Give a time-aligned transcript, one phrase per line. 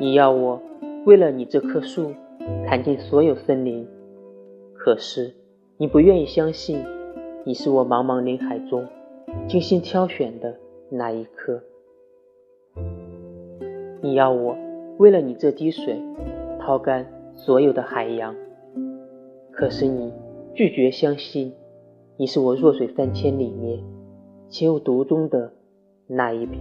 [0.00, 0.58] 你要我
[1.04, 2.14] 为了你这棵树
[2.66, 3.86] 砍尽所有森林，
[4.74, 5.34] 可是
[5.76, 6.82] 你不愿意相信，
[7.44, 8.88] 你是我茫茫林海中
[9.46, 10.56] 精心挑选的
[10.88, 11.62] 那一棵。
[14.00, 14.56] 你要我
[14.96, 16.00] 为了你这滴水
[16.58, 18.34] 掏干所有的海洋，
[19.52, 20.14] 可是你
[20.54, 21.52] 拒绝相信，
[22.16, 23.78] 你是我弱水三千里面
[24.48, 25.52] 情有独钟的
[26.06, 26.58] 那一瓢。